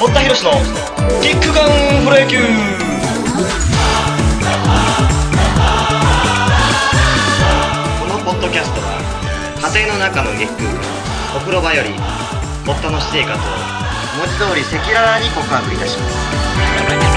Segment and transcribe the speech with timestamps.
[0.00, 0.50] 堀田博の
[1.22, 2.38] キックガンプロ野球。
[8.00, 8.98] このポッドキャストは
[9.72, 10.80] 家庭の中の月空間
[11.36, 11.90] お風呂場より
[12.66, 13.42] 堀田の私生活を
[14.18, 17.07] 文字通り赤裸々に告白いたします。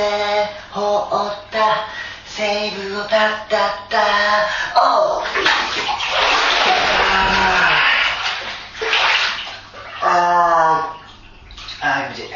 [0.00, 0.08] っ
[0.72, 1.86] 飛ばせ放った
[2.24, 3.10] セーブをたっ
[3.48, 3.98] たった。
[4.76, 5.22] おう
[10.02, 12.34] あーあー気持ちいい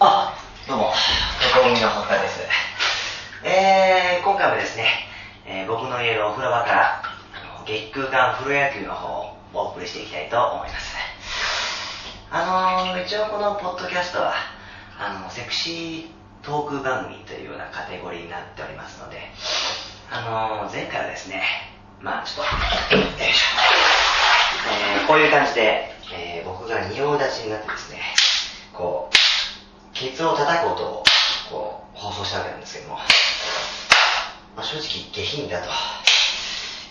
[0.00, 0.34] あ
[0.66, 0.92] どうも。
[1.54, 2.40] 横海の堀田です。
[3.44, 5.06] えー、今回はですね、
[5.46, 10.99] えー僕の家のお風呂場からあの月空間プロ野球の方をお送りしていきたいと思います。
[12.32, 14.34] あのー、一応このポッドキャストは
[15.00, 16.06] あのセクシー
[16.46, 19.18] トーク番組というようなカテゴリーになっておりますので
[20.12, 21.42] あのー、前回はですね
[22.00, 22.46] まあちょっ
[22.88, 23.18] とよいしょ、
[25.02, 27.98] えーこういう感じで、えー僕が仁王立ちになってですね
[28.72, 29.14] こう
[29.92, 31.04] ケツを叩く音を
[31.50, 35.60] こう放送したわけなんですけども、まあ、正直下品だ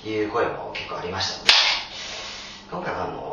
[0.04, 1.52] という声も結構ありましたので
[2.72, 3.32] 今回はあの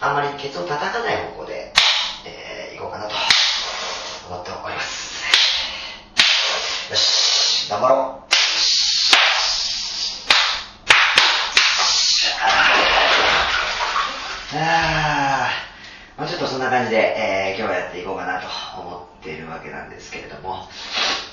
[0.00, 1.72] あんまりケツを叩かない方向で、
[2.26, 3.14] えー、いこうかなと
[4.28, 5.24] 思っております。
[6.90, 8.26] よし頑張ろう。
[14.54, 16.20] あー。
[16.20, 18.46] まあ、ちょっとそんな感じで、えー今日はやっていこうかなと
[18.80, 20.68] 思っているわけなんですけれども、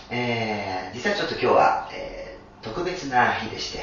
[0.09, 3.79] えー実はちょっと今日は、えー特別な日でして、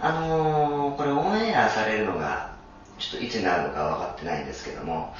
[0.00, 2.56] あのーこれオンエアされるのが、
[2.98, 5.14] ちょっといつになるのか分かってないんですけども、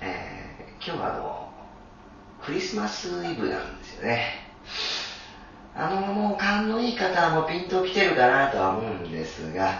[0.00, 1.52] えー今日はあの、
[2.44, 4.20] クリスマスイブなんですよね。
[5.76, 9.78] あの、もう勘のいい方はもうピンと来てるかなとは思うんですが、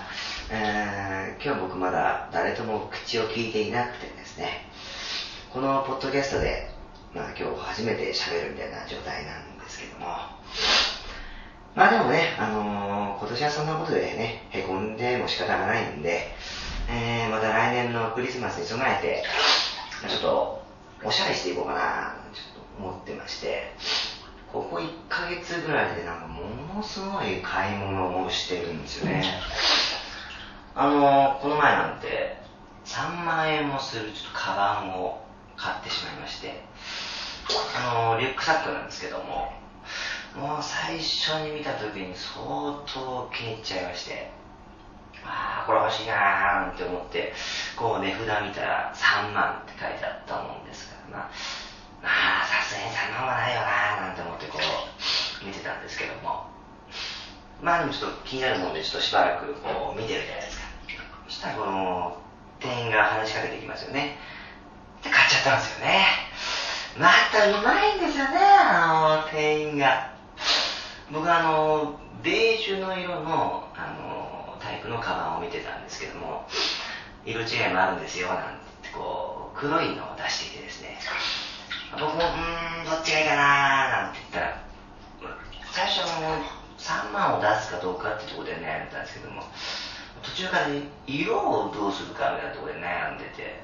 [0.48, 4.64] えー今日僕まだ誰とも口を聞いていなくてですね、
[5.50, 6.62] このポッドキャストで、
[7.12, 10.06] まあ今日初めて喋るみたいな状態なんですけども、
[11.74, 16.26] まあでもね、あのー今年はそんなことでね、へこんでも仕方がないんで、
[16.92, 19.22] えーまた来年のクリスマスに備えて、
[20.08, 20.62] ちょっと
[21.02, 23.72] おしゃれしていこうかな、ちょっと思ってまして、
[24.52, 29.22] ここ1ヶ月ぐらいでなんかものすごい買い物をしてるんですよね。
[30.74, 32.36] あのこの前なんて
[32.84, 35.14] 3万円もするちょっとカバンを
[35.56, 36.60] 買ってしまいまして、
[37.74, 37.80] あ
[38.10, 39.48] のリュックサックなんですけども、
[40.34, 44.26] もう最初に見た時に相当気に入っちゃいまして、
[45.24, 47.32] ああ、これ欲しいなーなんて思って、
[47.76, 51.30] こう値札見たら3万って書いてあったもんですから、まあ、
[52.02, 56.46] まあ、さすがに3万はないよなーなんて思ってこう、見てたんですけども、
[57.62, 60.64] まあでもちょっと気になるもんで、ちょっとしばらくこう見てるじゃないですか。
[61.28, 62.18] そしたらこの、
[62.58, 64.18] 店員が話しかけてきますよね。
[65.02, 66.06] で、買っちゃったんですよね。
[66.98, 70.12] またうまいんですよね、あの、店員が。
[71.10, 74.21] 僕あの、ベージュの色の、あの、
[74.82, 76.46] プのカバンを見てたんですけども、
[77.24, 78.38] 色違いもあるんですよ、なん
[78.82, 80.98] て、こう、黒いのを出してきてですね、
[81.92, 84.62] 僕も、うーん、どっちがいいかなーなんて言ったら、
[85.72, 86.42] 最初あの、
[86.78, 89.42] 3万を出すかどうかってところで悩んでたんですけども、
[90.22, 90.66] 途中から
[91.06, 93.62] 色をどうするかみたいなところで悩んでて、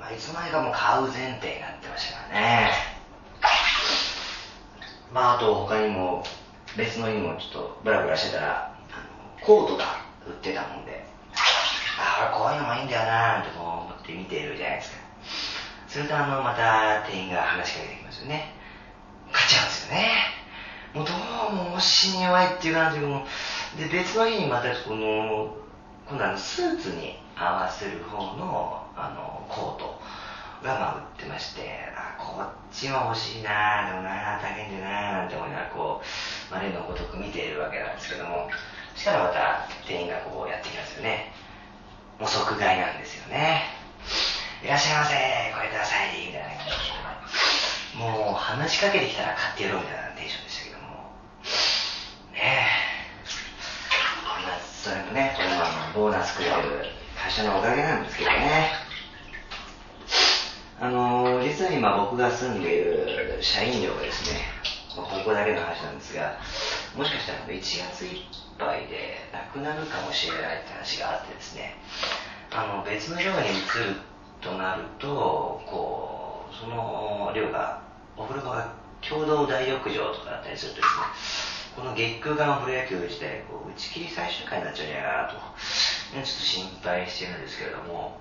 [0.00, 2.70] まあ、いつの間にかもう買う前提になってましたからね。
[5.12, 6.24] まあ、あと他にも、
[6.76, 8.76] 別の日にもちょっとブラブラしてたら、
[9.42, 11.04] コートが売ってたもんで、
[11.98, 14.96] ああ、こういうのもいいんだよなーってこう思って見てるじゃないですか。
[15.88, 18.52] するとあの、また店員が話しかけてきますよね。
[19.32, 20.36] 買っちゃうんですよね。
[20.94, 23.24] もうどうも推しに弱いっていう感じで、も
[23.78, 25.56] で、別の日にまたこの、
[26.08, 30.00] 今度あのスーツに合わせる方のあのコート
[30.62, 36.00] がまあ売ってまして、あ、こっちも欲しいなでもな高いんだよななんて思いながらこ
[36.50, 38.48] う、まあ、例のごとく見ているわけなんですけども、
[38.96, 41.30] そしたらまた店員がこうやってきますよね。
[42.18, 43.62] もう即買いなんですよね。
[44.64, 45.14] いらっしゃいませ、
[45.54, 48.00] これください、みたいな。
[48.00, 51.12] もう話しかけてきたら買ってやろうみたいなテンションでしたけども。
[52.32, 52.66] ねえ。
[54.24, 56.88] まあ、それもね、これもあのボーナスくれる
[57.20, 58.72] 会社のおかげなんですけどね。
[60.80, 64.40] あの、実は今僕が住んでいる社員寮がですね、
[64.94, 66.38] ここだけの話なんですが、
[66.96, 68.22] もしかしたら1月いっ
[68.58, 71.76] ぱいでなくなるかもしれないって話があってですね、
[72.50, 73.52] あの別の寮に移
[73.84, 74.00] る
[74.40, 77.82] となると、こう、その寮が、
[78.16, 78.72] お風呂場が
[79.02, 81.02] 共同大浴場とかだったりするとですね、
[81.76, 88.18] この月空間プロ野球自体、こう打ち切り最終回になっちゃうんじゃないかなと、ちょっと心配してるんですけれども、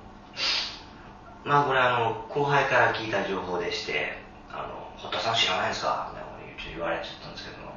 [1.45, 4.19] まあこれあの、後輩から聞いた情報でして、
[4.51, 6.11] あの、堀田さん知らないですか？
[6.11, 6.35] みたいな
[6.75, 7.71] 言われちゃったんですけども、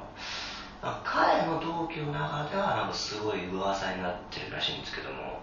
[0.81, 5.41] 彼の同期の中ではなんかすごい噂になってるらしいんですけども、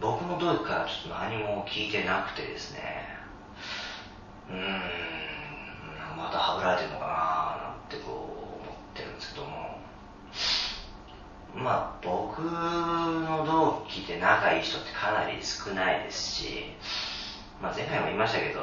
[0.00, 3.06] 僕の同期からちょっと何も聞いてなくてですね、
[4.48, 7.12] うーん、またはぶられてるのかな
[7.70, 9.78] なんてこう思ってるんですけども、
[11.54, 16.64] まあ僕の同期で仲いい人ってかなり少ないですし、
[17.60, 18.60] まあ、前回も言いましたけど、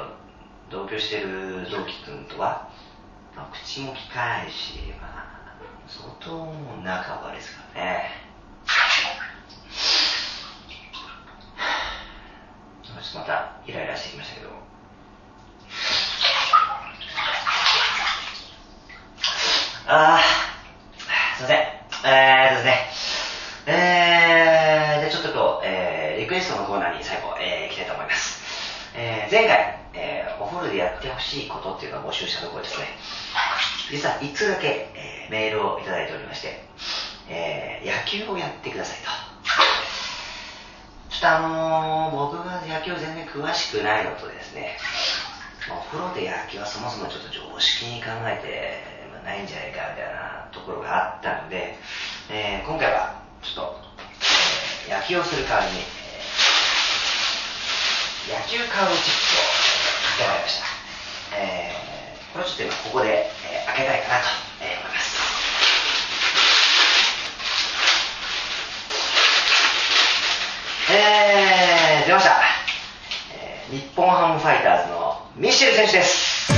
[0.70, 2.70] 同居してる同期君とは、
[3.36, 5.49] まあ、口も利かないし、まあ、
[5.90, 8.10] 相当もう仲悪いですからね。
[12.84, 14.50] ちょっとまたイライラしてきましたけど。
[19.88, 20.20] ああ、
[21.36, 21.58] すいません。
[21.58, 22.90] えーとですね。
[23.66, 28.40] えー、じゃあちょっとこう、えー、リクエストのコーナーに最後、えー、行きたいと思います。
[28.94, 32.86] えー、前回、えー、お風呂でやってほしいことっていうのを募集したところですね、
[33.90, 36.60] 実は1つだけ、えー、メールをいただいておりまして、
[37.28, 39.08] えー、野球をやってくださいと。
[41.08, 44.76] ちょっとあのー、僕が野球全然詳しくないのとですね、
[45.70, 51.76] お風呂で野球はそもそもちょっと常識に考えてないんじゃないかみたいなところがあったので、
[52.28, 53.80] えー、今回はちょっと、
[54.88, 55.78] えー、野球をする代わりに、
[58.26, 59.46] 野球カードチップを
[60.10, 60.66] かけられました。
[61.36, 64.28] えー、これちょっと今ここで、えー、開けたいかなと、
[64.58, 65.20] 思います。
[70.92, 72.42] えー、出ました。
[73.34, 76.52] えー、日本ハムファイターズのミッシェル選手です。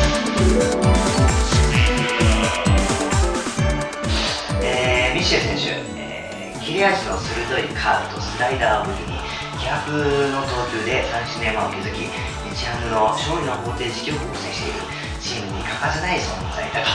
[4.58, 5.70] えー、ミッシェル選手、
[6.02, 9.22] えー、切れ味の鋭いカーブとスライダーを武器に
[9.54, 9.94] 気迫
[10.34, 14.82] の投球で三振の山を築き日ハムの勝利の方程式を構成している
[15.22, 16.90] チームに欠かせない存在だと、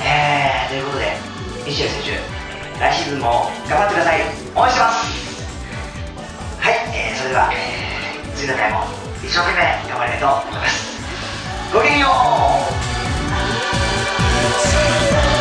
[0.00, 1.20] えー、ということで
[1.68, 4.24] 西谷選手来シーズンも頑張ってください。
[4.24, 5.04] 応援してます。
[6.64, 11.72] はい、えー、それでは、えー、次の回も一生懸命頑張りたいと思います。
[11.72, 12.08] ごきげんよ
[15.30, 15.33] う。